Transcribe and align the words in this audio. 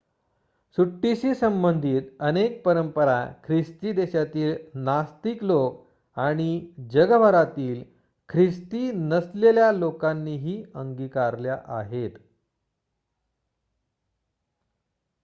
सुट्टीशी 0.77 1.33
संबंधित 1.35 2.07
अनेक 2.21 2.55
परंपरा 2.65 3.17
ख्रिस्ती 3.43 3.91
देशांतील 3.93 4.55
नास्तिक 4.79 5.43
लोक 5.43 5.85
आणि 6.17 6.49
जगभरातील 6.91 7.83
ख्रिस्ती 8.29 8.91
नसलेल्या 8.93 9.71
लोकांनीही 9.73 10.61
अंगीकारल्या 10.75 11.57
आहेत 11.77 12.17